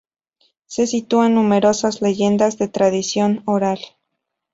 [0.65, 3.79] Se sitúan numerosas leyendas de tradición oral.